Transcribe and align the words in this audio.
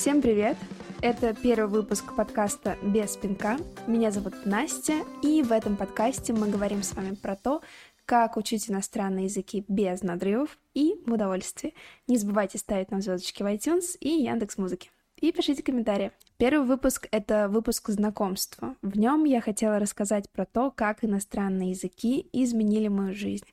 Всем 0.00 0.22
привет! 0.22 0.56
Это 1.02 1.34
первый 1.34 1.68
выпуск 1.68 2.16
подкаста 2.16 2.78
«Без 2.80 3.18
пинка». 3.18 3.58
Меня 3.86 4.10
зовут 4.10 4.46
Настя, 4.46 4.94
и 5.22 5.42
в 5.42 5.52
этом 5.52 5.76
подкасте 5.76 6.32
мы 6.32 6.48
говорим 6.48 6.82
с 6.82 6.94
вами 6.94 7.14
про 7.14 7.36
то, 7.36 7.60
как 8.06 8.38
учить 8.38 8.70
иностранные 8.70 9.26
языки 9.26 9.62
без 9.68 10.00
надрывов 10.00 10.56
и 10.72 10.94
в 11.04 11.12
удовольствии. 11.12 11.74
Не 12.06 12.16
забывайте 12.16 12.56
ставить 12.56 12.90
нам 12.90 13.02
звездочки 13.02 13.42
в 13.42 13.46
iTunes 13.46 13.98
и 14.00 14.08
Яндекс 14.08 14.56
Музыки. 14.56 14.90
И 15.20 15.32
пишите 15.32 15.62
комментарии. 15.62 16.12
Первый 16.38 16.66
выпуск— 16.66 17.06
это 17.10 17.48
выпуск 17.50 17.90
знакомства. 17.90 18.76
В 18.80 18.96
нем 18.96 19.24
я 19.24 19.42
хотела 19.42 19.78
рассказать 19.78 20.30
про 20.30 20.46
то, 20.46 20.70
как 20.70 21.04
иностранные 21.04 21.72
языки 21.72 22.26
изменили 22.32 22.88
мою 22.88 23.14
жизнь. 23.14 23.44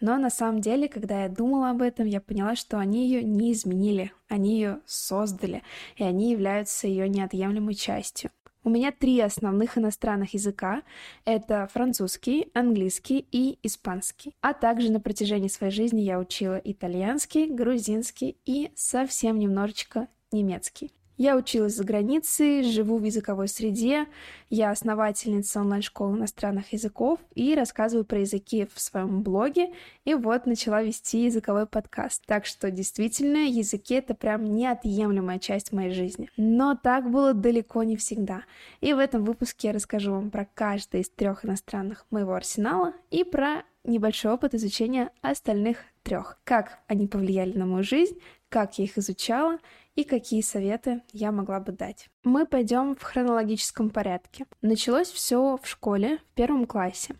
Но 0.00 0.18
на 0.18 0.30
самом 0.30 0.60
деле, 0.60 0.88
когда 0.88 1.22
я 1.22 1.28
думала 1.28 1.70
об 1.70 1.82
этом, 1.82 2.06
я 2.06 2.20
поняла, 2.20 2.56
что 2.56 2.78
они 2.78 3.06
ее 3.06 3.22
не 3.22 3.52
изменили, 3.52 4.12
они 4.28 4.54
ее 4.54 4.80
создали, 4.86 5.62
и 5.96 6.04
они 6.04 6.30
являются 6.30 6.86
ее 6.86 7.08
неотъемлемой 7.08 7.74
частью. 7.74 8.30
У 8.66 8.70
меня 8.70 8.92
три 8.92 9.20
основных 9.20 9.76
иностранных 9.76 10.32
языка. 10.32 10.82
Это 11.26 11.68
французский, 11.70 12.50
английский 12.54 13.26
и 13.30 13.58
испанский. 13.62 14.34
А 14.40 14.54
также 14.54 14.90
на 14.90 15.00
протяжении 15.00 15.48
своей 15.48 15.72
жизни 15.72 16.00
я 16.00 16.18
учила 16.18 16.58
итальянский, 16.64 17.46
грузинский 17.46 18.38
и 18.46 18.72
совсем 18.74 19.38
немножечко 19.38 20.08
немецкий. 20.32 20.92
Я 21.16 21.36
училась 21.36 21.76
за 21.76 21.84
границей, 21.84 22.64
живу 22.64 22.98
в 22.98 23.04
языковой 23.04 23.46
среде, 23.46 24.06
я 24.50 24.70
основательница 24.70 25.60
онлайн-школы 25.60 26.16
иностранных 26.16 26.72
языков 26.72 27.20
и 27.34 27.54
рассказываю 27.54 28.04
про 28.04 28.20
языки 28.20 28.66
в 28.74 28.80
своем 28.80 29.22
блоге, 29.22 29.72
и 30.04 30.14
вот 30.14 30.46
начала 30.46 30.82
вести 30.82 31.24
языковой 31.24 31.66
подкаст. 31.66 32.24
Так 32.26 32.46
что 32.46 32.70
действительно 32.72 33.48
языки— 33.48 33.94
это 33.96 34.14
прям 34.14 34.44
неотъемлемая 34.56 35.38
часть 35.38 35.72
моей 35.72 35.92
жизни. 35.92 36.30
Но 36.36 36.74
так 36.74 37.08
было 37.08 37.32
далеко 37.32 37.84
не 37.84 37.96
всегда. 37.96 38.42
И 38.80 38.92
в 38.92 38.98
этом 38.98 39.24
выпуске 39.24 39.68
я 39.68 39.74
расскажу 39.74 40.12
вам 40.12 40.30
про 40.30 40.48
каждый 40.52 41.02
из 41.02 41.10
трех 41.10 41.44
иностранных 41.44 42.06
моего 42.10 42.34
арсенала 42.34 42.92
и 43.10 43.22
про 43.22 43.62
небольшой 43.84 44.32
опыт 44.32 44.54
изучения 44.54 45.10
остальных 45.20 45.78
трех. 46.02 46.38
Как 46.44 46.80
они 46.88 47.06
повлияли 47.06 47.56
на 47.56 47.66
мою 47.66 47.84
жизнь, 47.84 48.18
как 48.48 48.78
я 48.78 48.84
их 48.84 48.98
изучала 48.98 49.58
и 49.94 50.04
какие 50.04 50.40
советы 50.40 51.02
я 51.12 51.32
могла 51.32 51.60
бы 51.60 51.72
дать. 51.72 52.08
Мы 52.24 52.46
пойдем 52.46 52.96
в 52.96 53.02
хронологическом 53.02 53.90
порядке. 53.90 54.46
Началось 54.62 55.10
все 55.10 55.58
в 55.60 55.66
школе, 55.66 56.18
в 56.18 56.34
первом 56.34 56.66
классе. 56.66 57.14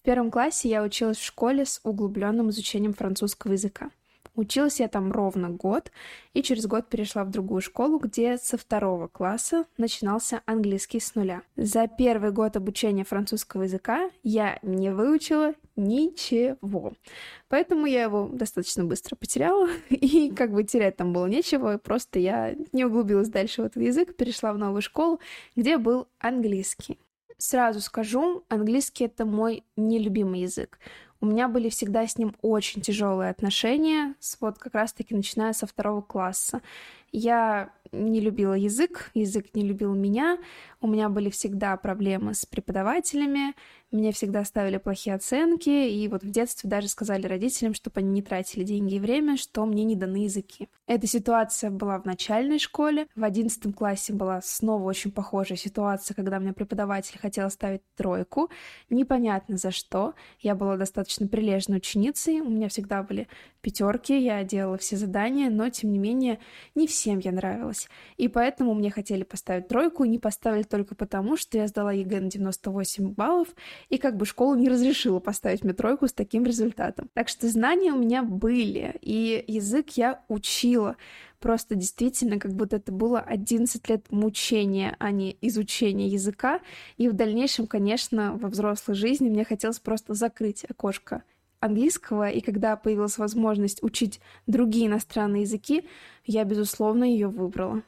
В 0.00 0.02
первом 0.02 0.30
классе 0.30 0.68
я 0.68 0.82
училась 0.82 1.18
в 1.18 1.24
школе 1.24 1.66
с 1.66 1.80
углубленным 1.84 2.50
изучением 2.50 2.94
французского 2.94 3.52
языка. 3.52 3.90
Училась 4.34 4.80
я 4.80 4.88
там 4.88 5.12
ровно 5.12 5.50
год, 5.50 5.90
и 6.34 6.42
через 6.42 6.66
год 6.66 6.88
перешла 6.88 7.24
в 7.24 7.30
другую 7.30 7.60
школу, 7.60 7.98
где 7.98 8.38
со 8.38 8.56
второго 8.56 9.08
класса 9.08 9.64
начинался 9.76 10.42
английский 10.46 11.00
с 11.00 11.14
нуля. 11.14 11.42
За 11.56 11.88
первый 11.88 12.30
год 12.30 12.56
обучения 12.56 13.04
французского 13.04 13.62
языка 13.62 14.10
я 14.22 14.58
не 14.62 14.90
выучила 14.90 15.54
ничего. 15.76 16.92
Поэтому 17.48 17.86
я 17.86 18.04
его 18.04 18.28
достаточно 18.32 18.84
быстро 18.84 19.16
потеряла, 19.16 19.68
и 19.90 20.30
как 20.30 20.52
бы 20.52 20.64
терять 20.64 20.96
там 20.96 21.12
было 21.12 21.26
нечего, 21.26 21.78
просто 21.78 22.18
я 22.18 22.54
не 22.72 22.84
углубилась 22.84 23.28
дальше 23.28 23.62
в 23.62 23.64
этот 23.66 23.82
язык, 23.82 24.16
перешла 24.16 24.52
в 24.52 24.58
новую 24.58 24.82
школу, 24.82 25.20
где 25.56 25.78
был 25.78 26.08
английский. 26.18 26.98
Сразу 27.40 27.80
скажу, 27.80 28.44
английский— 28.50 29.04
это 29.06 29.24
мой 29.24 29.64
нелюбимый 29.74 30.42
язык. 30.42 30.78
У 31.20 31.26
меня 31.26 31.48
были 31.48 31.68
всегда 31.68 32.06
с 32.06 32.16
ним 32.16 32.34
очень 32.40 32.80
тяжелые 32.80 33.30
отношения, 33.30 34.14
вот 34.40 34.58
как 34.58 34.74
раз-таки 34.74 35.14
начиная 35.14 35.52
со 35.52 35.66
второго 35.66 36.00
класса. 36.00 36.62
Я 37.12 37.70
не 37.92 38.20
любила 38.20 38.54
язык, 38.54 39.10
язык 39.14 39.46
не 39.54 39.62
любил 39.62 39.94
меня, 39.94 40.38
у 40.80 40.86
меня 40.86 41.08
были 41.08 41.30
всегда 41.30 41.76
проблемы 41.76 42.34
с 42.34 42.46
преподавателями, 42.46 43.54
мне 43.90 44.12
всегда 44.12 44.44
ставили 44.44 44.76
плохие 44.76 45.16
оценки, 45.16 45.68
и 45.68 46.06
вот 46.08 46.22
в 46.22 46.30
детстве 46.30 46.70
даже 46.70 46.88
сказали 46.88 47.26
родителям, 47.26 47.74
чтобы 47.74 48.00
они 48.00 48.10
не 48.10 48.22
тратили 48.22 48.62
деньги 48.62 48.94
и 48.94 49.00
время, 49.00 49.36
что 49.36 49.66
мне 49.66 49.82
не 49.84 49.96
даны 49.96 50.24
языки. 50.24 50.68
Эта 50.86 51.06
ситуация 51.06 51.70
была 51.70 51.98
в 51.98 52.04
начальной 52.04 52.58
школе, 52.58 53.08
в 53.16 53.24
одиннадцатом 53.24 53.72
классе 53.72 54.12
была 54.12 54.40
снова 54.42 54.84
очень 54.84 55.10
похожая 55.10 55.58
ситуация, 55.58 56.14
когда 56.14 56.38
мне 56.38 56.52
преподаватель 56.52 57.18
хотел 57.18 57.50
ставить 57.50 57.82
тройку, 57.96 58.50
непонятно 58.90 59.56
за 59.56 59.72
что, 59.72 60.14
я 60.38 60.54
была 60.54 60.76
достаточно 60.76 61.26
прилежной 61.26 61.78
ученицей, 61.78 62.40
у 62.40 62.48
меня 62.48 62.68
всегда 62.68 63.02
были 63.02 63.26
пятерки, 63.60 64.18
я 64.18 64.44
делала 64.44 64.78
все 64.78 64.96
задания, 64.96 65.50
но 65.50 65.68
тем 65.70 65.92
не 65.92 65.98
менее 65.98 66.38
не 66.74 66.86
всем 66.86 67.18
я 67.18 67.32
нравилась. 67.32 67.79
И 68.16 68.28
поэтому 68.28 68.74
мне 68.74 68.90
хотели 68.90 69.22
поставить 69.22 69.68
тройку, 69.68 70.04
не 70.04 70.18
поставили 70.18 70.62
только 70.62 70.94
потому, 70.94 71.36
что 71.36 71.58
я 71.58 71.66
сдала 71.66 71.92
ЕГЭ 71.92 72.20
на 72.20 72.30
98 72.30 73.10
баллов, 73.14 73.48
и 73.88 73.98
как 73.98 74.16
бы 74.16 74.26
школа 74.26 74.54
не 74.54 74.68
разрешила 74.68 75.20
поставить 75.20 75.64
мне 75.64 75.72
тройку 75.72 76.08
с 76.08 76.12
таким 76.12 76.44
результатом. 76.44 77.08
Так 77.14 77.28
что 77.28 77.48
знания 77.48 77.92
у 77.92 77.98
меня 77.98 78.22
были, 78.22 78.96
и 79.00 79.44
язык 79.46 79.90
я 79.90 80.22
учила. 80.28 80.96
Просто 81.38 81.74
действительно, 81.74 82.38
как 82.38 82.52
будто 82.52 82.76
это 82.76 82.92
было 82.92 83.18
11 83.20 83.88
лет 83.88 84.12
мучения, 84.12 84.94
а 84.98 85.10
не 85.10 85.36
изучения 85.40 86.06
языка. 86.06 86.60
И 86.98 87.08
в 87.08 87.14
дальнейшем, 87.14 87.66
конечно, 87.66 88.36
во 88.36 88.48
взрослой 88.48 88.94
жизни 88.94 89.30
мне 89.30 89.44
хотелось 89.44 89.80
просто 89.80 90.12
закрыть 90.12 90.64
окошко 90.68 91.22
английского, 91.60 92.28
и 92.30 92.40
когда 92.40 92.76
появилась 92.76 93.18
возможность 93.18 93.82
учить 93.82 94.20
другие 94.46 94.86
иностранные 94.86 95.42
языки, 95.42 95.86
я, 96.24 96.44
безусловно, 96.44 97.04
ее 97.04 97.28
выбрала. 97.28 97.82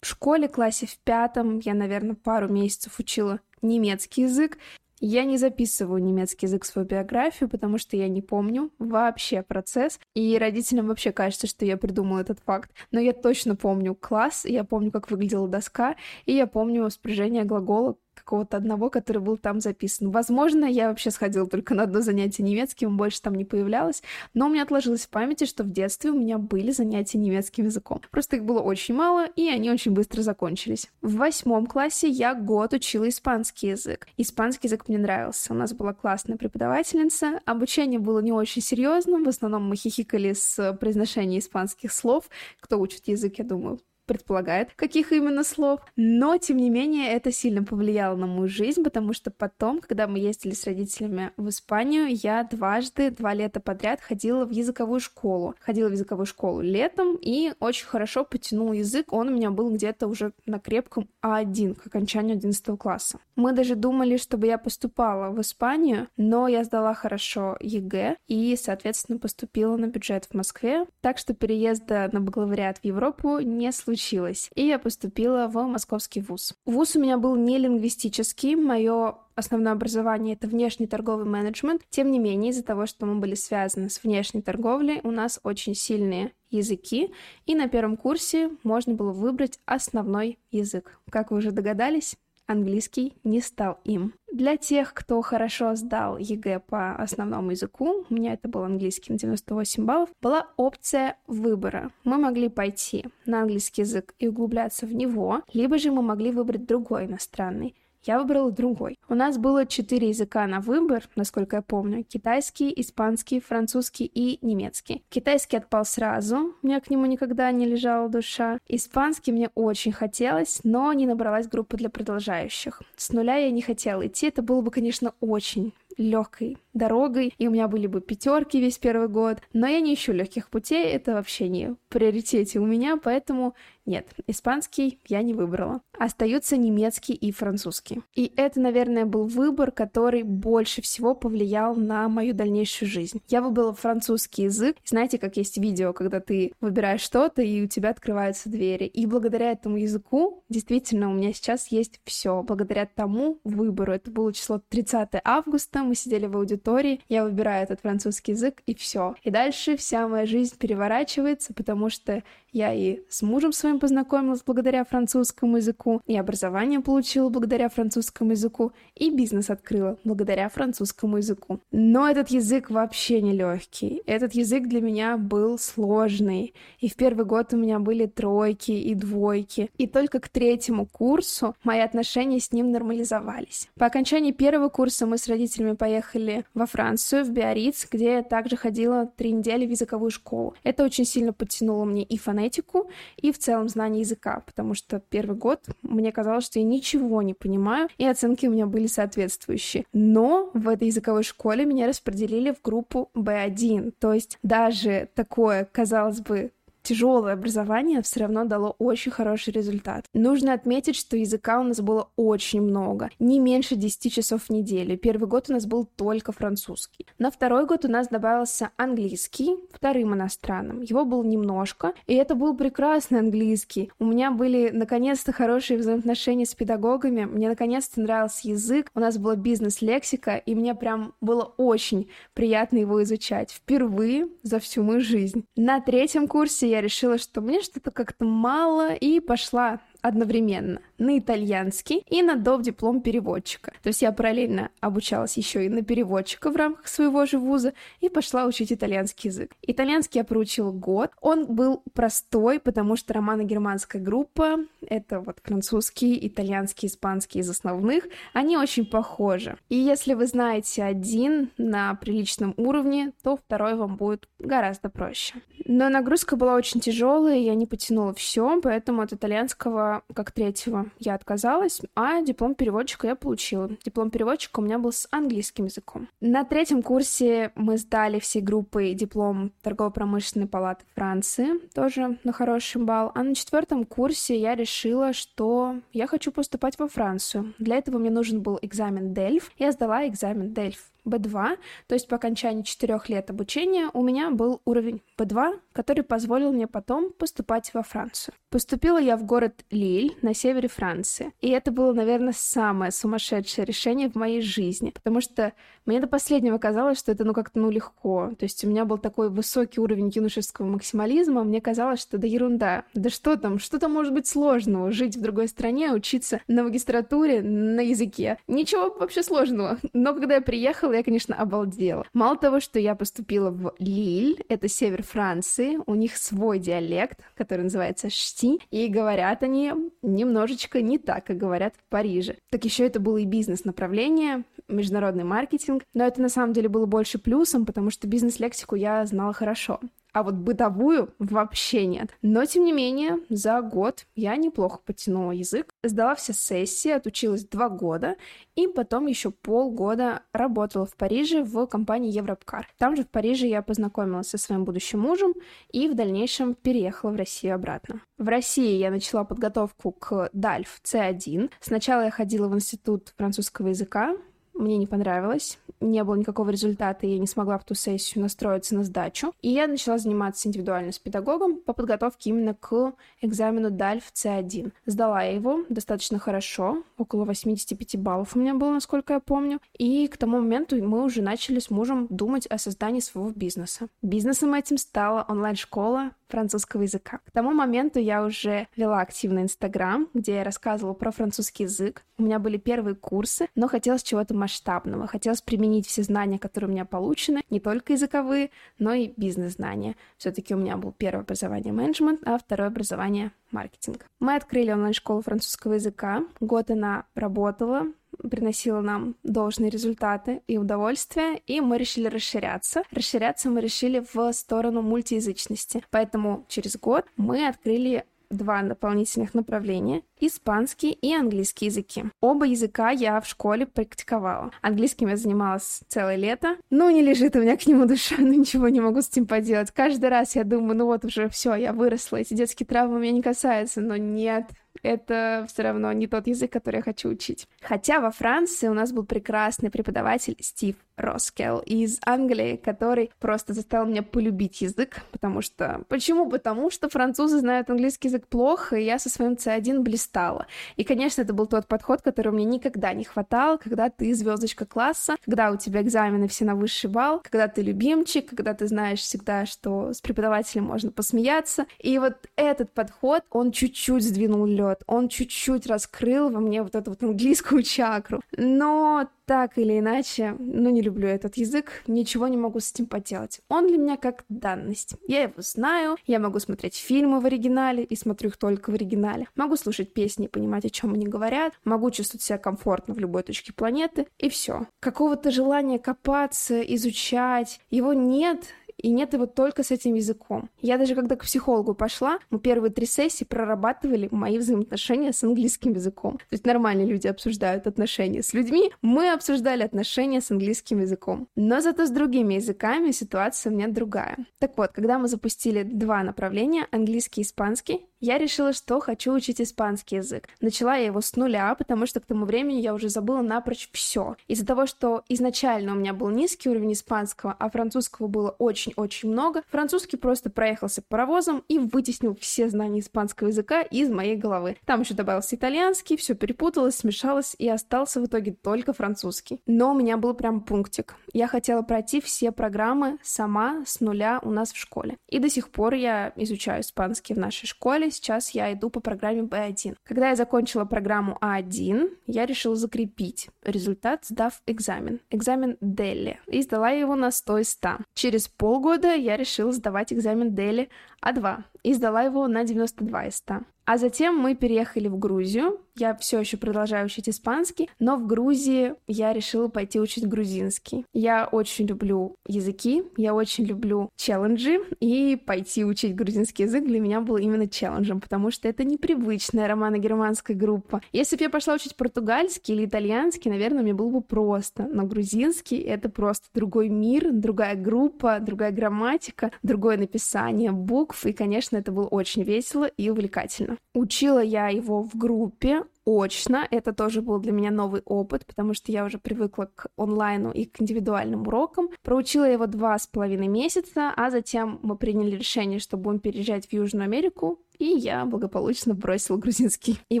В 0.00 0.06
школе, 0.06 0.48
классе 0.48 0.86
в 0.86 0.98
пятом, 0.98 1.60
я, 1.60 1.74
наверное, 1.74 2.16
пару 2.16 2.48
месяцев 2.48 2.98
учила 2.98 3.40
немецкий 3.62 4.22
язык. 4.22 4.58
Я 4.98 5.24
не 5.24 5.36
записываю 5.36 6.02
немецкий 6.02 6.46
язык 6.46 6.64
в 6.64 6.66
свою 6.66 6.86
биографию, 6.86 7.48
потому 7.48 7.78
что 7.78 7.96
я 7.96 8.08
не 8.08 8.22
помню 8.22 8.70
вообще 8.78 9.42
процесс. 9.42 9.98
И 10.14 10.38
родителям 10.38 10.88
вообще 10.88 11.12
кажется, 11.12 11.46
что 11.46 11.64
я 11.64 11.76
придумала 11.76 12.20
этот 12.20 12.40
факт. 12.40 12.72
Но 12.90 13.00
я 13.00 13.12
точно 13.12 13.56
помню 13.56 13.94
класс, 13.94 14.44
я 14.44 14.64
помню, 14.64 14.90
как 14.90 15.10
выглядела 15.10 15.48
доска, 15.48 15.96
и 16.24 16.32
я 16.32 16.46
помню 16.46 16.88
спряжение 16.90 17.44
глагола, 17.44 17.96
какого-то 18.22 18.56
одного, 18.56 18.90
который 18.90 19.20
был 19.20 19.36
там 19.36 19.60
записан. 19.60 20.10
Возможно, 20.10 20.64
я 20.64 20.88
вообще 20.88 21.10
сходила 21.10 21.46
только 21.46 21.74
на 21.74 21.82
одно 21.82 22.00
занятие 22.00 22.42
немецким, 22.42 22.96
больше 22.96 23.20
там 23.20 23.34
не 23.34 23.44
появлялась, 23.44 24.02
но 24.34 24.46
у 24.46 24.48
меня 24.48 24.62
отложилось 24.62 25.06
в 25.06 25.10
памяти, 25.10 25.44
что 25.44 25.64
в 25.64 25.70
детстве 25.70 26.10
у 26.10 26.18
меня 26.18 26.38
были 26.38 26.70
занятия 26.70 27.18
немецким 27.18 27.66
языком. 27.66 28.00
Просто 28.10 28.36
их 28.36 28.44
было 28.44 28.60
очень 28.60 28.94
мало, 28.94 29.26
и 29.26 29.48
они 29.48 29.70
очень 29.70 29.92
быстро 29.92 30.22
закончились. 30.22 30.90
В 31.00 31.16
восьмом 31.16 31.66
классе 31.66 32.08
я 32.08 32.34
год 32.34 32.72
учила 32.72 33.08
испанский 33.08 33.68
язык. 33.68 34.06
Испанский 34.16 34.68
язык 34.68 34.88
мне 34.88 34.98
нравился. 34.98 35.52
У 35.52 35.56
нас 35.56 35.72
была 35.72 35.92
классная 35.92 36.36
преподавательница. 36.36 37.40
Обучение 37.44 37.98
было 37.98 38.20
не 38.20 38.32
очень 38.32 38.62
серьезным. 38.62 39.24
В 39.24 39.28
основном 39.28 39.64
мы 39.64 39.76
хихикали 39.76 40.32
с 40.32 40.72
произношения 40.74 41.38
испанских 41.38 41.92
слов. 41.92 42.28
Кто 42.60 42.78
учит 42.78 43.08
язык, 43.08 43.38
я 43.38 43.44
думаю, 43.44 43.80
предполагает, 44.12 44.72
каких 44.76 45.12
именно 45.12 45.42
слов. 45.42 45.80
Но, 45.96 46.36
тем 46.36 46.58
не 46.58 46.68
менее, 46.68 47.12
это 47.12 47.32
сильно 47.32 47.64
повлияло 47.64 48.14
на 48.14 48.26
мою 48.26 48.46
жизнь, 48.46 48.82
потому 48.84 49.14
что 49.14 49.30
потом, 49.30 49.80
когда 49.80 50.06
мы 50.06 50.18
ездили 50.18 50.52
с 50.52 50.66
родителями 50.66 51.30
в 51.38 51.48
Испанию, 51.48 52.08
я 52.10 52.44
дважды, 52.44 53.10
два 53.10 53.32
лета 53.32 53.60
подряд 53.60 54.00
ходила 54.02 54.44
в 54.44 54.50
языковую 54.50 55.00
школу. 55.00 55.54
Ходила 55.60 55.88
в 55.88 55.92
языковую 55.92 56.26
школу 56.26 56.60
летом 56.60 57.16
и 57.20 57.54
очень 57.58 57.86
хорошо 57.86 58.24
потянул 58.24 58.72
язык. 58.72 59.12
Он 59.12 59.28
у 59.28 59.32
меня 59.32 59.50
был 59.50 59.70
где-то 59.70 60.06
уже 60.06 60.32
на 60.44 60.58
крепком 60.58 61.08
А1 61.24 61.74
к 61.74 61.86
окончанию 61.86 62.34
11 62.36 62.78
класса. 62.78 63.18
Мы 63.34 63.52
даже 63.52 63.76
думали, 63.76 64.18
чтобы 64.18 64.46
я 64.46 64.58
поступала 64.58 65.30
в 65.30 65.40
Испанию, 65.40 66.08
но 66.18 66.48
я 66.48 66.64
сдала 66.64 66.92
хорошо 66.92 67.56
ЕГЭ 67.60 68.16
и, 68.28 68.56
соответственно, 68.56 69.18
поступила 69.18 69.76
на 69.76 69.86
бюджет 69.86 70.26
в 70.26 70.34
Москве. 70.34 70.84
Так 71.00 71.16
что 71.16 71.32
переезда 71.32 72.10
на 72.12 72.20
бакалавриат 72.20 72.78
в 72.78 72.84
Европу 72.84 73.38
не 73.38 73.72
случилось 73.72 74.01
случилось, 74.02 74.50
и 74.54 74.66
я 74.66 74.78
поступила 74.78 75.48
в 75.48 75.62
московский 75.62 76.20
вуз. 76.20 76.54
Вуз 76.66 76.96
у 76.96 77.00
меня 77.00 77.18
был 77.18 77.36
не 77.36 77.58
лингвистический, 77.58 78.56
мое 78.56 79.16
основное 79.34 79.72
образование— 79.72 80.34
это 80.40 80.48
внешний 80.48 80.86
торговый 80.86 81.24
менеджмент. 81.24 81.82
Тем 81.88 82.10
не 82.10 82.18
менее, 82.18 82.50
из-за 82.50 82.62
того, 82.62 82.86
что 82.86 83.06
мы 83.06 83.16
были 83.20 83.34
связаны 83.34 83.88
с 83.88 84.02
внешней 84.02 84.42
торговлей, 84.42 85.00
у 85.04 85.10
нас 85.10 85.40
очень 85.42 85.74
сильные 85.74 86.32
языки, 86.50 87.12
и 87.46 87.54
на 87.54 87.68
первом 87.68 87.96
курсе 87.96 88.50
можно 88.62 88.94
было 88.94 89.12
выбрать 89.12 89.60
основной 89.64 90.38
язык. 90.50 90.98
Как 91.10 91.30
вы 91.30 91.38
уже 91.38 91.52
догадались, 91.52 92.16
английский 92.46 93.14
не 93.24 93.40
стал 93.40 93.80
им. 93.84 94.14
Для 94.32 94.56
тех, 94.56 94.94
кто 94.94 95.20
хорошо 95.20 95.74
сдал 95.74 96.16
ЕГЭ 96.16 96.60
по 96.60 96.94
основному 96.94 97.50
языку, 97.50 98.06
у 98.08 98.14
меня 98.14 98.32
это 98.32 98.48
был 98.48 98.62
английский 98.62 99.12
на 99.12 99.18
98 99.18 99.84
баллов, 99.84 100.08
была 100.22 100.46
опция 100.56 101.18
выбора. 101.26 101.90
Мы 102.04 102.16
могли 102.16 102.48
пойти 102.48 103.04
на 103.26 103.42
английский 103.42 103.82
язык 103.82 104.14
и 104.18 104.28
углубляться 104.28 104.86
в 104.86 104.94
него, 104.94 105.42
либо 105.52 105.76
же 105.76 105.92
мы 105.92 106.00
могли 106.00 106.30
выбрать 106.30 106.64
другой 106.64 107.04
иностранный 107.04 107.74
я 108.04 108.18
выбрала 108.18 108.50
другой. 108.50 108.98
У 109.08 109.14
нас 109.14 109.38
было 109.38 109.66
четыре 109.66 110.08
языка 110.08 110.46
на 110.46 110.60
выбор, 110.60 111.08
насколько 111.16 111.56
я 111.56 111.62
помню. 111.62 112.04
Китайский, 112.04 112.72
испанский, 112.76 113.40
французский 113.40 114.04
и 114.04 114.38
немецкий. 114.44 115.04
Китайский 115.08 115.56
отпал 115.56 115.84
сразу, 115.84 116.54
у 116.62 116.66
меня 116.66 116.80
к 116.80 116.90
нему 116.90 117.06
никогда 117.06 117.50
не 117.52 117.66
лежала 117.66 118.08
душа. 118.08 118.58
Испанский 118.68 119.32
мне 119.32 119.50
очень 119.54 119.92
хотелось, 119.92 120.60
но 120.64 120.92
не 120.92 121.06
набралась 121.06 121.48
группа 121.48 121.76
для 121.76 121.90
продолжающих. 121.90 122.82
С 122.96 123.12
нуля 123.12 123.36
я 123.36 123.50
не 123.50 123.62
хотела 123.62 124.06
идти, 124.06 124.28
это 124.28 124.42
было 124.42 124.60
бы, 124.60 124.70
конечно, 124.70 125.14
очень 125.20 125.72
легкой 125.98 126.58
дорогой, 126.72 127.34
и 127.38 127.48
у 127.48 127.50
меня 127.50 127.68
были 127.68 127.86
бы 127.86 128.00
пятерки 128.00 128.60
весь 128.60 128.78
первый 128.78 129.08
год, 129.08 129.38
но 129.52 129.66
я 129.66 129.80
не 129.80 129.94
ищу 129.94 130.12
легких 130.12 130.48
путей, 130.48 130.84
это 130.86 131.14
вообще 131.14 131.48
не 131.48 131.68
в 131.68 131.76
приоритете 131.88 132.58
у 132.58 132.66
меня, 132.66 132.98
поэтому 133.02 133.54
нет, 133.84 134.06
испанский 134.28 135.00
я 135.08 135.22
не 135.22 135.34
выбрала. 135.34 135.80
Остаются 135.98 136.56
немецкий 136.56 137.14
и 137.14 137.32
французский. 137.32 138.02
И 138.14 138.32
это, 138.36 138.60
наверное, 138.60 139.06
был 139.06 139.26
выбор, 139.26 139.72
который 139.72 140.22
больше 140.22 140.82
всего 140.82 141.14
повлиял 141.14 141.74
на 141.74 142.08
мою 142.08 142.32
дальнейшую 142.32 142.88
жизнь. 142.88 143.20
Я 143.28 143.42
выбрала 143.42 143.74
французский 143.74 144.44
язык. 144.44 144.76
Знаете, 144.84 145.18
как 145.18 145.36
есть 145.36 145.58
видео, 145.58 145.92
когда 145.92 146.20
ты 146.20 146.52
выбираешь 146.60 147.00
что-то, 147.00 147.42
и 147.42 147.64
у 147.64 147.66
тебя 147.66 147.90
открываются 147.90 148.48
двери. 148.48 148.84
И 148.84 149.04
благодаря 149.06 149.50
этому 149.50 149.76
языку, 149.76 150.44
действительно, 150.48 151.10
у 151.10 151.14
меня 151.14 151.32
сейчас 151.32 151.68
есть 151.68 152.00
все. 152.04 152.42
Благодаря 152.42 152.86
тому 152.86 153.40
выбору. 153.42 153.92
Это 153.92 154.10
было 154.10 154.32
число 154.32 154.60
30 154.68 155.08
августа, 155.24 155.82
мы 155.82 155.96
сидели 155.96 156.26
в 156.26 156.36
аудитории, 156.36 156.61
я 157.08 157.24
выбираю 157.24 157.64
этот 157.64 157.80
французский 157.80 158.32
язык, 158.32 158.62
и 158.66 158.74
все. 158.74 159.14
И 159.22 159.30
дальше 159.30 159.76
вся 159.76 160.08
моя 160.08 160.26
жизнь 160.26 160.56
переворачивается, 160.58 161.54
потому 161.54 161.90
что 161.90 162.22
я 162.52 162.74
и 162.74 163.00
с 163.08 163.22
мужем 163.22 163.52
своим 163.52 163.80
познакомилась 163.80 164.42
благодаря 164.44 164.84
французскому 164.84 165.56
языку, 165.56 166.02
и 166.06 166.16
образование 166.16 166.80
получила 166.80 167.30
благодаря 167.30 167.68
французскому 167.68 168.32
языку, 168.32 168.72
и 168.94 169.10
бизнес 169.10 169.48
открыла 169.48 169.98
благодаря 170.04 170.48
французскому 170.48 171.16
языку. 171.16 171.60
Но 171.70 172.08
этот 172.08 172.28
язык 172.28 172.70
вообще 172.70 173.22
не 173.22 173.32
легкий. 173.32 174.02
Этот 174.06 174.34
язык 174.34 174.68
для 174.68 174.80
меня 174.80 175.16
был 175.16 175.58
сложный. 175.58 176.54
И 176.78 176.88
в 176.88 176.96
первый 176.96 177.24
год 177.24 177.54
у 177.54 177.56
меня 177.56 177.78
были 177.78 178.06
тройки 178.06 178.72
и 178.72 178.94
двойки. 178.94 179.70
И 179.78 179.86
только 179.86 180.20
к 180.20 180.28
третьему 180.28 180.86
курсу 180.86 181.54
мои 181.64 181.80
отношения 181.80 182.38
с 182.38 182.52
ним 182.52 182.70
нормализовались. 182.70 183.68
По 183.78 183.86
окончании 183.86 184.32
первого 184.32 184.68
курса 184.68 185.06
мы 185.06 185.16
с 185.16 185.26
родителями 185.26 185.74
поехали 185.74 186.44
во 186.54 186.66
Францию, 186.66 187.24
в 187.24 187.30
Биарриц, 187.30 187.86
где 187.90 188.14
я 188.14 188.22
также 188.22 188.56
ходила 188.56 189.06
три 189.16 189.32
недели 189.32 189.66
в 189.66 189.70
языковую 189.70 190.10
школу. 190.10 190.54
Это 190.62 190.84
очень 190.84 191.04
сильно 191.04 191.32
подтянуло 191.32 191.84
мне 191.84 192.02
и 192.02 192.18
фонетику 192.18 192.90
и 193.16 193.32
в 193.32 193.38
целом 193.38 193.68
знание 193.68 194.00
языка, 194.00 194.42
потому 194.46 194.74
что 194.74 195.00
первый 195.00 195.36
год 195.36 195.64
мне 195.82 196.12
казалось, 196.12 196.44
что 196.44 196.58
я 196.58 196.64
ничего 196.64 197.22
не 197.22 197.34
понимаю, 197.34 197.88
и 197.98 198.06
оценки 198.06 198.46
у 198.46 198.50
меня 198.50 198.66
были 198.66 198.86
соответствующие. 198.86 199.84
Но 199.92 200.50
в 200.54 200.68
этой 200.68 200.88
языковой 200.88 201.22
школе 201.22 201.64
меня 201.64 201.86
распределили 201.86 202.52
в 202.52 202.62
группу 202.62 203.10
B1, 203.14 203.94
то 203.98 204.12
есть 204.12 204.38
даже 204.42 205.08
такое, 205.14 205.68
казалось 205.70 206.20
бы, 206.20 206.50
тяжелое 206.82 207.34
образование 207.34 208.02
все 208.02 208.20
равно 208.20 208.44
дало 208.44 208.74
очень 208.78 209.12
хороший 209.12 209.52
результат. 209.52 210.04
Нужно 210.12 210.52
отметить, 210.52 210.96
что 210.96 211.16
языка 211.16 211.60
у 211.60 211.64
нас 211.64 211.80
было 211.80 212.08
очень 212.16 212.62
много, 212.62 213.10
не 213.18 213.38
меньше 213.38 213.76
10 213.76 214.12
часов 214.12 214.44
в 214.44 214.50
неделю. 214.50 214.96
Первый 214.98 215.28
год 215.28 215.46
у 215.48 215.52
нас 215.52 215.66
был 215.66 215.84
только 215.84 216.32
французский. 216.32 217.06
На 217.18 217.30
второй 217.30 217.66
год 217.66 217.84
у 217.84 217.88
нас 217.88 218.08
добавился 218.08 218.70
английский, 218.76 219.56
вторым 219.72 220.14
иностранным. 220.14 220.80
Его 220.82 221.04
было 221.04 221.22
немножко, 221.22 221.92
и 222.06 222.14
это 222.14 222.34
был 222.34 222.56
прекрасный 222.56 223.20
английский. 223.20 223.90
У 223.98 224.04
меня 224.04 224.30
были 224.30 224.70
наконец-то 224.72 225.32
хорошие 225.32 225.78
взаимоотношения 225.78 226.46
с 226.46 226.54
педагогами, 226.54 227.24
мне 227.24 227.48
наконец-то 227.48 228.00
нравился 228.00 228.48
язык, 228.48 228.90
у 228.94 229.00
нас 229.00 229.18
была 229.18 229.36
бизнес-лексика, 229.36 230.36
и 230.36 230.54
мне 230.54 230.74
прям 230.74 231.14
было 231.20 231.54
очень 231.56 232.08
приятно 232.34 232.78
его 232.78 233.02
изучать. 233.02 233.52
Впервые 233.52 234.28
за 234.42 234.58
всю 234.58 234.82
мою 234.82 235.00
жизнь. 235.00 235.44
На 235.56 235.80
третьем 235.80 236.26
курсе 236.26 236.71
я 236.72 236.80
решила, 236.80 237.18
что 237.18 237.42
мне 237.42 237.60
что-то 237.60 237.90
как-то 237.90 238.24
мало, 238.24 238.94
и 238.94 239.20
пошла 239.20 239.80
одновременно 240.00 240.80
на 241.02 241.18
итальянский 241.18 242.04
и 242.08 242.22
на 242.22 242.36
доп. 242.36 242.62
диплом 242.62 243.00
переводчика. 243.00 243.72
То 243.82 243.88
есть 243.88 244.02
я 244.02 244.12
параллельно 244.12 244.70
обучалась 244.80 245.36
еще 245.36 245.66
и 245.66 245.68
на 245.68 245.82
переводчика 245.82 246.50
в 246.50 246.56
рамках 246.56 246.86
своего 246.86 247.26
же 247.26 247.38
вуза 247.38 247.74
и 248.00 248.08
пошла 248.08 248.46
учить 248.46 248.72
итальянский 248.72 249.30
язык. 249.30 249.52
Итальянский 249.62 250.20
я 250.20 250.24
проучила 250.24 250.70
год. 250.70 251.10
Он 251.20 251.46
был 251.46 251.82
простой, 251.92 252.60
потому 252.60 252.96
что 252.96 253.14
романо-германская 253.14 254.00
группа— 254.00 254.58
это 254.88 255.20
вот 255.20 255.38
французский, 255.42 256.26
итальянский, 256.26 256.88
испанский 256.88 257.40
из 257.40 257.50
основных. 257.50 258.04
Они 258.32 258.56
очень 258.56 258.86
похожи. 258.86 259.56
И 259.68 259.76
если 259.76 260.14
вы 260.14 260.26
знаете 260.26 260.84
один 260.84 261.50
на 261.58 261.94
приличном 261.94 262.54
уровне, 262.56 263.12
то 263.22 263.36
второй 263.36 263.74
вам 263.74 263.96
будет 263.96 264.28
гораздо 264.38 264.88
проще. 264.88 265.34
Но 265.66 265.88
нагрузка 265.88 266.36
была 266.36 266.54
очень 266.54 266.80
тяжелая, 266.80 267.38
я 267.38 267.54
не 267.54 267.66
потянула 267.66 268.14
все, 268.14 268.60
поэтому 268.60 269.02
от 269.02 269.12
итальянского 269.12 270.02
как 270.14 270.32
третьего 270.32 270.86
я 270.98 271.14
отказалась, 271.14 271.80
а 271.94 272.22
диплом 272.22 272.54
переводчика 272.54 273.08
я 273.08 273.16
получила. 273.16 273.70
Диплом 273.84 274.10
переводчика 274.10 274.60
у 274.60 274.62
меня 274.62 274.78
был 274.78 274.92
с 274.92 275.08
английским 275.10 275.66
языком. 275.66 276.08
На 276.20 276.44
третьем 276.44 276.82
курсе 276.82 277.52
мы 277.54 277.78
сдали 277.78 278.18
всей 278.18 278.42
группой 278.42 278.94
диплом 278.94 279.52
торгово-промышленной 279.62 280.48
палаты 280.48 280.84
Франции, 280.94 281.66
тоже 281.74 282.18
на 282.24 282.32
хороший 282.32 282.82
балл. 282.82 283.12
А 283.14 283.22
на 283.22 283.34
четвертом 283.34 283.84
курсе 283.84 284.38
я 284.38 284.54
решила, 284.54 285.12
что 285.12 285.76
я 285.92 286.06
хочу 286.06 286.32
поступать 286.32 286.78
во 286.78 286.88
Францию. 286.88 287.54
Для 287.58 287.76
этого 287.76 287.98
мне 287.98 288.10
нужен 288.10 288.42
был 288.42 288.58
экзамен 288.62 289.12
DELF. 289.12 289.44
Я 289.58 289.72
сдала 289.72 290.06
экзамен 290.06 290.52
DELF 290.52 290.76
B2, 291.04 291.58
то 291.86 291.94
есть 291.94 292.08
по 292.08 292.16
окончании 292.16 292.62
четырех 292.62 293.08
лет 293.08 293.30
обучения 293.30 293.90
у 293.92 294.02
меня 294.02 294.30
был 294.30 294.60
уровень 294.64 295.02
B2, 295.18 295.60
который 295.72 296.04
позволил 296.04 296.52
мне 296.52 296.66
потом 296.66 297.12
поступать 297.12 297.72
во 297.74 297.82
Францию. 297.82 298.34
Поступила 298.50 298.98
я 298.98 299.16
в 299.16 299.24
город 299.24 299.64
Лиль 299.70 300.16
на 300.22 300.34
севере 300.34 300.68
Франции, 300.68 301.32
и 301.40 301.48
это 301.48 301.70
было, 301.70 301.92
наверное, 301.92 302.34
самое 302.36 302.92
сумасшедшее 302.92 303.64
решение 303.64 304.10
в 304.10 304.14
моей 304.14 304.42
жизни, 304.42 304.90
потому 304.90 305.20
что 305.20 305.52
мне 305.86 306.00
до 306.00 306.06
последнего 306.06 306.58
казалось, 306.58 306.98
что 306.98 307.12
это 307.12 307.24
ну 307.24 307.32
как-то 307.32 307.58
ну 307.58 307.70
легко, 307.70 308.32
то 308.38 308.44
есть 308.44 308.64
у 308.64 308.68
меня 308.68 308.84
был 308.84 308.98
такой 308.98 309.30
высокий 309.30 309.80
уровень 309.80 310.12
юношеского 310.14 310.66
максимализма, 310.66 311.44
мне 311.44 311.60
казалось, 311.60 312.00
что 312.00 312.18
да 312.18 312.26
ерунда, 312.26 312.84
да 312.94 313.10
что 313.10 313.36
там, 313.36 313.58
что 313.58 313.78
там 313.78 313.92
может 313.92 314.12
быть 314.12 314.26
сложного, 314.26 314.92
жить 314.92 315.16
в 315.16 315.20
другой 315.20 315.48
стране, 315.48 315.92
учиться 315.92 316.40
на 316.46 316.62
магистратуре, 316.62 317.42
на 317.42 317.80
языке, 317.80 318.38
ничего 318.46 318.94
вообще 318.94 319.22
сложного, 319.22 319.78
но 319.92 320.14
когда 320.14 320.36
я 320.36 320.40
приехала, 320.40 320.91
сначала 320.92 320.98
я, 320.98 321.02
конечно, 321.02 321.34
обалдела. 321.34 322.04
Мало 322.12 322.36
того, 322.36 322.60
что 322.60 322.78
я 322.78 322.94
поступила 322.94 323.50
в 323.50 323.74
Лиль, 323.78 324.44
это 324.48 324.68
север 324.68 325.02
Франции, 325.02 325.78
у 325.86 325.94
них 325.94 326.16
свой 326.16 326.58
диалект, 326.58 327.20
который 327.34 327.62
называется 327.62 328.10
шти, 328.10 328.60
и 328.70 328.88
говорят 328.88 329.42
они 329.42 329.72
немножечко 330.02 330.82
не 330.82 330.98
так, 330.98 331.24
как 331.24 331.38
говорят 331.38 331.74
в 331.76 331.90
Париже. 331.90 332.36
Так 332.50 332.64
еще 332.64 332.86
это 332.86 333.00
было 333.00 333.18
и 333.18 333.24
бизнес-направление, 333.24 334.44
международный 334.68 335.24
маркетинг, 335.24 335.84
но 335.94 336.04
это 336.04 336.20
на 336.20 336.28
самом 336.28 336.52
деле 336.52 336.68
было 336.68 336.86
больше 336.86 337.18
плюсом, 337.18 337.64
потому 337.66 337.90
что 337.90 338.06
бизнес-лексику 338.06 338.76
я 338.76 339.04
знала 339.06 339.32
хорошо 339.32 339.80
а 340.12 340.22
вот 340.22 340.34
бытовую 340.34 341.14
вообще 341.18 341.86
нет. 341.86 342.10
Но, 342.22 342.44
тем 342.44 342.64
не 342.64 342.72
менее, 342.72 343.18
за 343.28 343.60
год 343.62 344.06
я 344.14 344.36
неплохо 344.36 344.80
подтянула 344.84 345.32
язык, 345.32 345.72
сдала 345.82 346.14
все 346.14 346.32
сессии, 346.32 346.90
отучилась 346.90 347.46
два 347.46 347.68
года, 347.68 348.16
и 348.54 348.66
потом 348.66 349.06
еще 349.06 349.30
полгода 349.30 350.22
работала 350.32 350.86
в 350.86 350.96
Париже 350.96 351.42
в 351.42 351.66
компании 351.66 352.12
Европкар. 352.12 352.68
Там 352.78 352.96
же 352.96 353.04
в 353.04 353.08
Париже 353.08 353.46
я 353.46 353.62
познакомилась 353.62 354.28
со 354.28 354.38
своим 354.38 354.64
будущим 354.64 355.00
мужем 355.00 355.34
и 355.70 355.88
в 355.88 355.94
дальнейшем 355.94 356.54
переехала 356.54 357.10
в 357.10 357.16
Россию 357.16 357.54
обратно. 357.54 358.02
В 358.18 358.28
России 358.28 358.76
я 358.76 358.90
начала 358.90 359.24
подготовку 359.24 359.92
к 359.92 360.30
DALF 360.34 360.68
C1. 360.84 361.50
Сначала 361.60 362.02
я 362.02 362.10
ходила 362.10 362.48
в 362.48 362.54
институт 362.54 363.14
французского 363.16 363.68
языка, 363.68 364.16
мне 364.54 364.76
не 364.76 364.86
понравилось, 364.86 365.58
не 365.90 366.02
было 366.04 366.14
никакого 366.14 366.50
результата, 366.50 367.06
и 367.06 367.12
я 367.12 367.18
не 367.18 367.26
смогла 367.26 367.58
в 367.58 367.64
ту 367.64 367.74
сессию 367.74 368.22
настроиться 368.22 368.74
на 368.74 368.84
сдачу. 368.84 369.32
И 369.42 369.50
я 369.50 369.66
начала 369.66 369.98
заниматься 369.98 370.48
индивидуально 370.48 370.92
с 370.92 370.98
педагогом 370.98 371.56
по 371.56 371.72
подготовке 371.72 372.30
именно 372.30 372.54
к 372.54 372.94
экзамену 373.20 373.70
DALF 373.70 374.04
C1. 374.14 374.72
Сдала 374.86 375.22
я 375.22 375.34
его 375.34 375.64
достаточно 375.68 376.18
хорошо, 376.18 376.82
около 376.96 377.24
85 377.24 377.96
баллов 377.96 378.34
у 378.34 378.38
меня 378.38 378.54
было, 378.54 378.72
насколько 378.72 379.14
я 379.14 379.20
помню. 379.20 379.60
И 379.76 380.06
к 380.08 380.16
тому 380.16 380.38
моменту 380.38 380.76
мы 380.82 381.04
уже 381.04 381.22
начали 381.22 381.58
с 381.58 381.70
мужем 381.70 382.06
думать 382.10 382.46
о 382.46 382.58
создании 382.58 383.00
своего 383.00 383.30
бизнеса. 383.30 383.88
Бизнесом 384.02 384.54
этим 384.54 384.78
стала 384.78 385.24
онлайн-школа 385.28 386.12
французского 386.32 386.82
языка. 386.82 387.20
К 387.24 387.30
тому 387.30 387.52
моменту 387.52 388.00
я 388.00 388.24
уже 388.24 388.66
вела 388.74 389.00
активно 389.00 389.40
Инстаграм, 389.40 390.08
где 390.14 390.36
я 390.36 390.44
рассказывала 390.44 390.94
про 390.94 391.12
французский 391.12 391.64
язык. 391.64 392.04
У 392.18 392.24
меня 392.24 392.38
были 392.38 392.56
первые 392.56 392.96
курсы, 392.96 393.48
но 393.54 393.68
хотелось 393.68 394.02
чего-то 394.02 394.34
масштабного. 394.34 395.06
Хотелось 395.06 395.42
применить 395.42 395.86
все 395.86 396.02
знания, 396.02 396.38
которые 396.38 396.70
у 396.70 396.72
меня 396.72 396.84
получены, 396.84 397.42
не 397.50 397.60
только 397.60 397.92
языковые, 397.92 398.50
но 398.78 398.94
и 398.94 399.12
бизнес-знания. 399.16 399.94
Все-таки 400.16 400.54
у 400.54 400.58
меня 400.58 400.76
был 400.76 400.92
первое 400.92 401.22
образование 401.22 401.72
менеджмент, 401.72 402.20
а 402.24 402.38
второе 402.38 402.68
образование 402.68 403.32
маркетинг. 403.52 404.06
Мы 404.20 404.36
открыли 404.36 404.72
онлайн-школу 404.72 405.22
французского 405.22 405.74
языка. 405.74 406.24
Год 406.40 406.70
она 406.70 407.06
работала, 407.14 407.86
приносила 408.30 408.80
нам 408.80 409.16
должные 409.22 409.70
результаты 409.70 410.42
и 410.46 410.58
удовольствие, 410.58 411.38
и 411.46 411.60
мы 411.60 411.78
решили 411.78 412.08
расширяться. 412.08 412.82
Расширяться 412.90 413.50
мы 413.50 413.60
решили 413.60 414.04
в 414.12 414.32
сторону 414.32 414.82
мультиязычности. 414.82 415.82
Поэтому 415.90 416.44
через 416.48 416.76
год 416.76 417.04
мы 417.16 417.46
открыли 417.46 418.04
два 418.32 418.62
дополнительных 418.62 419.34
направления— 419.34 420.02
испанский 420.20 420.92
и 420.92 421.12
английский 421.14 421.66
языки. 421.66 422.04
Оба 422.20 422.46
языка 422.46 422.90
я 422.90 423.20
в 423.20 423.26
школе 423.26 423.66
практиковала. 423.66 424.50
Английским 424.60 425.08
я 425.08 425.16
занималась 425.16 425.82
целое 425.88 426.16
лето. 426.16 426.56
Ну, 426.70 426.90
не 426.90 427.02
лежит 427.02 427.36
у 427.36 427.40
меня 427.40 427.56
к 427.56 427.66
нему 427.66 427.86
душа, 427.86 428.16
ну 428.18 428.32
ничего 428.32 428.68
не 428.68 428.80
могу 428.80 429.02
с 429.02 429.08
этим 429.08 429.26
поделать. 429.26 429.70
Каждый 429.70 430.10
раз 430.10 430.36
я 430.36 430.44
думаю, 430.44 430.76
ну 430.76 430.86
вот 430.86 431.04
уже 431.04 431.28
все, 431.28 431.54
я 431.54 431.72
выросла, 431.72 432.16
эти 432.16 432.34
детские 432.34 432.66
травмы 432.66 433.00
меня 433.00 433.12
не 433.12 433.22
касаются, 433.22 433.80
но 433.80 433.96
нет, 433.96 434.46
это 434.82 435.46
все 435.48 435.62
равно 435.62 435.92
не 435.92 436.06
тот 436.06 436.26
язык, 436.26 436.52
который 436.52 436.76
я 436.76 436.82
хочу 436.82 437.08
учить. 437.08 437.46
Хотя 437.60 438.00
во 438.00 438.10
Франции 438.10 438.68
у 438.68 438.74
нас 438.74 438.92
был 438.92 439.04
прекрасный 439.04 439.70
преподаватель 439.70 440.36
Стив 440.40 440.76
Роскел 440.96 441.58
из 441.60 441.98
Англии, 442.04 442.56
который 442.56 443.10
просто 443.18 443.54
заставил 443.54 443.86
меня 443.86 444.02
полюбить 444.02 444.60
язык, 444.60 445.02
потому 445.10 445.42
что... 445.42 445.84
Почему? 445.88 446.28
Потому 446.28 446.70
что 446.70 446.88
французы 446.88 447.38
знают 447.38 447.70
английский 447.70 448.08
язык 448.08 448.26
плохо, 448.26 448.76
и 448.76 448.84
я 448.84 448.98
со 448.98 449.08
своим 449.08 449.32
C1 449.32 449.80
блистала. 449.80 450.46
И, 450.76 450.84
конечно, 450.84 451.22
это 451.22 451.32
был 451.32 451.46
тот 451.46 451.66
подход, 451.66 452.02
который 452.02 452.32
мне 452.32 452.44
никогда 452.44 452.92
не 452.92 453.04
хватал, 453.04 453.58
когда 453.58 453.90
ты 453.90 454.14
звездочка 454.14 454.66
класса, 454.66 455.16
когда 455.24 455.50
у 455.50 455.56
тебя 455.56 455.82
экзамены 455.82 456.28
все 456.28 456.44
на 456.44 456.54
высший 456.54 456.90
балл, 456.90 457.20
когда 457.20 457.48
ты 457.48 457.62
любимчик, 457.62 458.28
когда 458.28 458.54
ты 458.54 458.66
знаешь 458.66 459.00
всегда, 459.00 459.46
что 459.46 459.92
с 459.92 460.00
преподавателем 460.00 460.64
можно 460.64 460.90
посмеяться. 460.90 461.66
И 461.78 461.98
вот 461.98 462.14
этот 462.36 462.72
подход, 462.72 463.22
он 463.30 463.52
чуть-чуть 463.52 464.04
сдвинул 464.04 464.46
лед, 464.46 464.61
он 464.86 465.08
чуть-чуть 465.08 465.66
раскрыл 465.66 466.30
во 466.30 466.40
мне 466.40 466.62
вот 466.62 466.74
эту 466.74 466.90
вот 466.90 467.02
английскую 467.02 467.62
чакру. 467.62 468.20
Но 468.36 469.08
так 469.26 469.56
или 469.56 469.78
иначе, 469.78 470.36
ну 470.38 470.70
не 470.70 470.82
люблю 470.82 471.08
этот 471.08 471.36
язык, 471.36 471.82
ничего 471.86 472.28
не 472.28 472.36
могу 472.36 472.60
с 472.60 472.70
этим 472.72 472.86
поделать. 472.86 473.40
Он 473.48 473.66
для 473.66 473.78
меня 473.78 473.96
как 473.96 474.24
данность. 474.28 474.96
Я 475.06 475.22
его 475.22 475.34
знаю, 475.38 475.96
я 476.06 476.18
могу 476.18 476.38
смотреть 476.38 476.76
фильмы 476.76 477.20
в 477.20 477.26
оригинале 477.26 477.84
и 477.84 477.96
смотрю 477.96 478.30
их 478.30 478.36
только 478.36 478.70
в 478.70 478.74
оригинале. 478.74 479.28
Могу 479.34 479.56
слушать 479.56 479.94
песни 479.94 480.26
и 480.26 480.28
понимать, 480.28 480.64
о 480.64 480.70
чем 480.70 480.94
они 480.94 481.06
говорят, 481.06 481.54
могу 481.64 481.90
чувствовать 481.90 482.22
себя 482.22 482.38
комфортно 482.38 482.94
в 482.94 482.98
любой 482.98 483.22
точке 483.22 483.52
планеты, 483.52 484.06
и 484.18 484.28
все. 484.28 484.66
Какого-то 484.80 485.30
желания 485.30 485.78
копаться, 485.78 486.60
изучать, 486.60 487.60
его 487.70 487.92
нет, 487.92 488.44
и 488.82 488.90
нет 488.90 489.12
его 489.14 489.26
только 489.26 489.62
с 489.62 489.70
этим 489.70 489.94
языком. 489.94 490.50
Я 490.60 490.76
даже 490.76 490.94
когда 490.94 491.16
к 491.16 491.24
психологу 491.24 491.74
пошла, 491.74 492.18
мы 492.30 492.38
первые 492.38 492.70
три 492.70 492.86
сессии 492.86 493.24
прорабатывали 493.24 494.08
мои 494.10 494.38
взаимоотношения 494.38 495.12
с 495.12 495.22
английским 495.22 495.72
языком. 495.72 496.18
То 496.18 496.32
есть 496.32 496.46
нормальные 496.46 496.86
люди 496.86 497.06
обсуждают 497.06 497.66
отношения 497.66 498.22
с 498.22 498.32
людьми, 498.32 498.72
мы 498.82 499.12
обсуждали 499.12 499.62
отношения 499.62 500.20
с 500.20 500.30
английским 500.30 500.80
языком. 500.80 501.28
Но 501.36 501.60
зато 501.60 501.86
с 501.86 501.90
другими 501.90 502.34
языками 502.34 502.90
ситуация 502.90 503.52
у 503.52 503.54
меня 503.54 503.68
другая. 503.68 504.16
Так 504.38 504.58
вот, 504.58 504.72
когда 504.72 504.98
мы 504.98 505.08
запустили 505.08 505.62
два 505.62 506.02
направления, 506.02 506.66
английский 506.70 507.20
и 507.22 507.24
испанский, 507.24 507.86
я 508.02 508.18
решила, 508.18 508.52
что 508.52 508.80
хочу 508.80 509.12
учить 509.12 509.40
испанский 509.40 509.96
язык. 509.96 510.28
Начала 510.40 510.74
я 510.74 510.86
его 510.86 511.00
с 511.00 511.14
нуля, 511.14 511.54
потому 511.54 511.86
что 511.86 512.00
к 512.00 512.06
тому 512.06 512.26
времени 512.26 512.60
я 512.60 512.74
уже 512.74 512.88
забыла 512.88 513.22
напрочь 513.22 513.68
все. 513.72 514.16
Из-за 514.26 514.44
того, 514.44 514.66
что 514.66 515.04
изначально 515.08 515.72
у 515.72 515.76
меня 515.76 515.92
был 515.92 516.10
низкий 516.10 516.50
уровень 516.50 516.72
испанского, 516.72 517.36
а 517.38 517.48
французского 517.48 518.08
было 518.08 518.34
очень-очень 518.76 519.10
много, 519.10 519.42
французский 519.48 519.96
просто 519.96 520.30
проехался 520.30 520.82
паровозом 520.82 521.44
и 521.48 521.58
вытеснил 521.58 522.16
все 522.20 522.48
знания 522.48 522.80
испанского 522.80 523.28
языка 523.28 523.62
из 523.62 523.90
моей 523.90 524.16
головы. 524.16 524.56
Там 524.64 524.80
еще 524.80 524.94
добавился 524.94 525.36
итальянский, 525.36 525.96
все 525.96 526.14
перепуталось, 526.14 526.76
смешалось, 526.76 527.34
и 527.38 527.48
остался 527.48 528.00
в 528.00 528.06
итоге 528.06 528.32
только 528.32 528.72
французский. 528.72 529.40
Но 529.46 529.72
у 529.72 529.74
меня 529.74 529.96
был 529.96 530.14
прям 530.14 530.40
пунктик. 530.40 530.96
Я 531.12 531.26
хотела 531.26 531.62
пройти 531.62 532.00
все 532.00 532.32
программы 532.32 532.98
сама 533.02 533.64
с 533.66 533.80
нуля 533.80 534.20
у 534.22 534.30
нас 534.30 534.52
в 534.52 534.56
школе. 534.56 534.96
И 535.08 535.18
до 535.18 535.28
сих 535.28 535.50
пор 535.50 535.74
я 535.74 536.12
изучаю 536.16 536.62
испанский 536.62 537.14
в 537.14 537.18
нашей 537.18 537.46
школе, 537.46 537.90
сейчас 537.90 538.30
я 538.30 538.52
иду 538.52 538.70
по 538.70 538.80
программе 538.80 539.22
B1. 539.22 539.76
Когда 539.84 540.10
я 540.10 540.16
закончила 540.16 540.64
программу 540.64 541.18
А1, 541.20 541.90
я 542.06 542.26
решила 542.26 542.56
закрепить 542.56 543.28
результат, 543.44 544.04
сдав 544.04 544.42
экзамен. 544.46 545.00
Экзамен 545.10 545.56
Дели. 545.60 546.20
И 546.26 546.42
сдала 546.42 546.70
его 546.70 546.96
на 546.96 547.10
100 547.10 547.38
из 547.38 547.50
100. 547.50 547.68
Через 547.94 548.28
полгода 548.28 548.61
я 548.94 549.16
решила 549.16 549.52
сдавать 549.52 549.92
экзамен 549.92 550.34
Дели 550.34 550.68
А2. 551.04 551.42
И 551.62 551.74
сдала 551.74 552.02
его 552.02 552.26
на 552.28 552.44
92 552.44 553.06
из 553.06 553.16
100. 553.16 553.42
А 553.64 553.78
затем 553.78 554.16
мы 554.16 554.34
переехали 554.34 554.88
в 554.88 554.98
Грузию. 554.98 555.60
Я 555.76 555.94
все 555.94 556.20
еще 556.20 556.36
продолжаю 556.36 556.86
учить 556.86 557.08
испанский, 557.08 557.70
но 557.78 557.96
в 557.96 558.06
Грузии 558.06 558.74
я 558.86 559.12
решила 559.12 559.48
пойти 559.48 559.80
учить 559.80 560.06
грузинский. 560.06 560.84
Я 560.92 561.26
очень 561.30 561.66
люблю 561.66 562.16
языки, 562.26 562.82
я 562.96 563.14
очень 563.14 563.44
люблю 563.44 563.88
челленджи, 563.96 564.60
и 564.80 565.16
пойти 565.16 565.64
учить 565.64 565.94
грузинский 565.94 566.42
язык 566.42 566.66
для 566.66 566.80
меня 566.80 567.00
было 567.00 567.16
именно 567.18 567.48
челленджем, 567.48 568.00
потому 568.00 568.30
что 568.30 568.48
это 568.48 568.64
непривычная 568.64 569.48
романо-германская 569.48 570.36
группа. 570.36 570.82
Если 570.92 571.16
бы 571.16 571.22
я 571.22 571.30
пошла 571.30 571.54
учить 571.54 571.76
португальский 571.76 572.54
или 572.54 572.66
итальянский, 572.66 573.30
наверное, 573.30 573.62
мне 573.62 573.72
было 573.72 573.88
бы 573.88 574.00
просто, 574.02 574.68
но 574.70 574.84
грузинский— 574.84 575.58
это 575.60 575.88
просто 575.88 576.26
другой 576.34 576.68
мир, 576.68 577.12
другая 577.12 577.54
группа, 577.54 578.18
другая 578.20 578.50
грамматика, 578.50 579.30
другое 579.42 579.78
написание 579.78 580.52
букв, 580.52 581.06
и, 581.06 581.12
конечно, 581.12 581.51
это 581.58 581.72
было 581.72 581.86
очень 581.86 582.22
весело 582.22 582.64
и 582.64 582.90
увлекательно. 582.90 583.58
Учила 583.74 584.22
я 584.22 584.48
его 584.48 584.82
в 584.82 584.96
группе, 584.96 585.64
очно. 585.84 586.46
Это 586.50 586.72
тоже 586.72 587.02
был 587.02 587.18
для 587.18 587.32
меня 587.32 587.50
новый 587.50 587.82
опыт, 587.84 588.26
потому 588.26 588.54
что 588.54 588.72
я 588.72 588.84
уже 588.84 588.98
привыкла 588.98 589.50
к 589.54 589.66
онлайну 589.76 590.30
и 590.30 590.44
к 590.44 590.60
индивидуальным 590.60 591.26
урокам. 591.26 591.70
Проучила 591.82 592.24
его 592.24 592.46
два 592.46 592.78
с 592.78 592.86
половиной 592.86 593.28
месяца, 593.28 593.92
а 593.96 594.10
затем 594.10 594.60
мы 594.62 594.76
приняли 594.76 595.16
решение, 595.16 595.58
что 595.58 595.76
будем 595.76 596.00
переезжать 596.00 596.46
в 596.46 596.52
Южную 596.52 596.84
Америку, 596.84 597.40
и 597.62 597.78
я 597.78 598.04
благополучно 598.04 598.74
бросила 598.74 599.16
грузинский. 599.16 599.78
И 599.88 600.00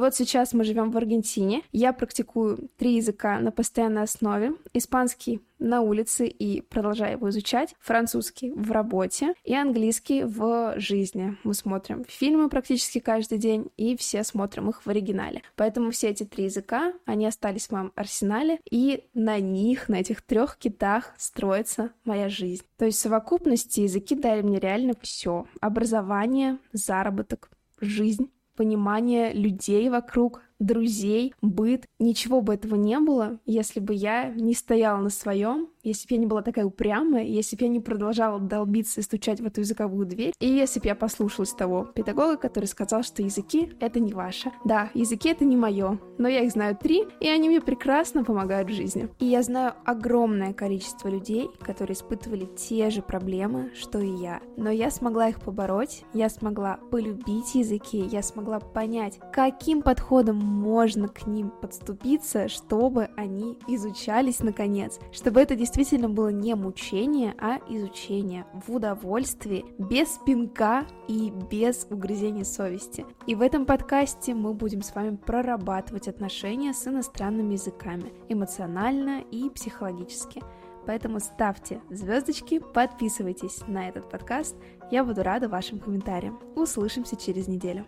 вот 0.00 0.16
сейчас 0.16 0.52
мы 0.52 0.64
живем 0.64 0.90
в 0.90 0.96
Аргентине. 0.96 1.62
Я 1.70 1.92
практикую 1.92 2.68
три 2.76 2.96
языка 2.96 3.38
на 3.38 3.52
постоянной 3.52 4.02
основе. 4.02 4.54
Испанский 4.72 5.40
на 5.62 5.80
улице 5.80 6.26
и 6.26 6.60
продолжаю 6.60 7.12
его 7.12 7.30
изучать, 7.30 7.74
французский 7.80 8.50
в 8.50 8.72
работе 8.72 9.34
и 9.44 9.54
английский 9.54 10.24
в 10.24 10.74
жизни. 10.76 11.36
Мы 11.44 11.54
смотрим 11.54 12.04
фильмы 12.08 12.48
практически 12.48 12.98
каждый 12.98 13.38
день 13.38 13.70
и 13.76 13.96
все 13.96 14.24
смотрим 14.24 14.70
их 14.70 14.84
в 14.84 14.90
оригинале. 14.90 15.42
Поэтому 15.56 15.92
все 15.92 16.08
эти 16.08 16.24
три 16.24 16.44
языка, 16.44 16.92
они 17.06 17.26
остались 17.26 17.68
в 17.68 17.70
моем 17.70 17.92
арсенале, 17.94 18.58
и 18.70 19.04
на 19.14 19.38
них, 19.38 19.88
на 19.88 19.96
этих 19.96 20.22
трех 20.22 20.56
китах 20.56 21.14
строится 21.16 21.92
моя 22.04 22.28
жизнь. 22.28 22.64
То 22.76 22.86
есть 22.86 22.98
в 22.98 23.02
совокупности 23.02 23.80
языки 23.80 24.16
дали 24.16 24.42
мне 24.42 24.58
реально 24.58 24.94
все. 25.00 25.46
Образование, 25.60 26.58
заработок, 26.72 27.51
жизнь, 27.82 28.30
понимание 28.56 29.32
людей 29.32 29.88
вокруг, 29.90 30.42
друзей, 30.62 31.34
быт. 31.42 31.86
Ничего 31.98 32.40
бы 32.40 32.54
этого 32.54 32.74
не 32.74 32.98
было, 32.98 33.38
если 33.46 33.80
бы 33.80 33.94
я 33.94 34.32
не 34.32 34.54
стояла 34.54 35.00
на 35.00 35.10
своем, 35.10 35.68
если 35.82 36.06
бы 36.06 36.14
я 36.14 36.20
не 36.20 36.26
была 36.26 36.42
такая 36.42 36.64
упрямая, 36.64 37.24
если 37.24 37.56
бы 37.56 37.64
я 37.64 37.68
не 37.68 37.80
продолжала 37.80 38.38
долбиться 38.38 39.00
и 39.00 39.02
стучать 39.02 39.40
в 39.40 39.46
эту 39.46 39.60
языковую 39.60 40.06
дверь, 40.06 40.32
и 40.38 40.48
если 40.48 40.80
бы 40.80 40.86
я 40.86 40.94
послушалась 40.94 41.52
того 41.52 41.84
педагога, 41.84 42.36
который 42.36 42.66
сказал, 42.66 43.02
что 43.02 43.22
языки— 43.22 43.72
это 43.80 43.98
не 44.00 44.12
ваше. 44.12 44.52
Да, 44.64 44.90
языки— 44.94 45.28
это 45.30 45.44
не 45.44 45.56
мое, 45.56 45.98
но 46.18 46.28
я 46.28 46.40
их 46.40 46.52
знаю 46.52 46.76
три, 46.80 47.04
и 47.20 47.28
они 47.28 47.48
мне 47.48 47.60
прекрасно 47.60 48.24
помогают 48.24 48.70
в 48.70 48.72
жизни. 48.72 49.08
И 49.18 49.26
я 49.26 49.42
знаю 49.42 49.74
огромное 49.84 50.52
количество 50.52 51.08
людей, 51.08 51.50
которые 51.60 51.94
испытывали 51.94 52.46
те 52.56 52.90
же 52.90 53.02
проблемы, 53.02 53.72
что 53.74 53.98
и 53.98 54.10
я. 54.10 54.40
Но 54.56 54.70
я 54.70 54.90
смогла 54.90 55.28
их 55.28 55.40
побороть, 55.40 56.04
я 56.14 56.28
смогла 56.28 56.78
полюбить 56.90 57.54
языки, 57.54 57.98
я 57.98 58.22
смогла 58.22 58.60
понять, 58.60 59.18
каким 59.32 59.82
подходом 59.82 60.51
можно 60.52 61.08
к 61.08 61.26
ним 61.26 61.50
подступиться, 61.50 62.48
чтобы 62.48 63.08
они 63.16 63.58
изучались 63.66 64.40
наконец, 64.40 65.00
чтобы 65.10 65.40
это 65.40 65.56
действительно 65.56 66.08
было 66.08 66.28
не 66.28 66.54
мучение, 66.54 67.34
а 67.38 67.58
изучение 67.68 68.46
в 68.52 68.72
удовольствии, 68.72 69.64
без 69.78 70.20
пинка 70.24 70.86
и 71.08 71.32
без 71.50 71.86
угрызения 71.90 72.44
совести. 72.44 73.06
И 73.26 73.34
в 73.34 73.42
этом 73.42 73.66
подкасте 73.66 74.34
мы 74.34 74.54
будем 74.54 74.82
с 74.82 74.94
вами 74.94 75.16
прорабатывать 75.16 76.08
отношения 76.08 76.74
с 76.74 76.86
иностранными 76.86 77.54
языками 77.54 78.12
эмоционально 78.28 79.22
и 79.30 79.48
психологически. 79.50 80.42
Поэтому 80.86 81.20
ставьте 81.20 81.80
звездочки, 81.90 82.58
подписывайтесь 82.58 83.60
на 83.66 83.88
этот 83.88 84.10
подкаст. 84.10 84.56
Я 84.90 85.04
буду 85.04 85.22
рада 85.22 85.48
вашим 85.48 85.78
комментариям. 85.78 86.40
Услышимся 86.56 87.16
через 87.16 87.46
неделю. 87.46 87.86